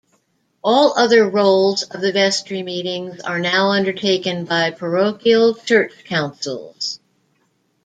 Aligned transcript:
All 0.63 0.97
other 0.97 1.29
roles 1.29 1.83
of 1.83 2.01
the 2.01 2.11
vestry 2.11 2.63
meetings 2.63 3.19
are 3.19 3.37
now 3.37 3.69
undertaken 3.69 4.45
by 4.45 4.71
parochial 4.71 5.53
church 5.53 5.91
councils. 6.05 6.99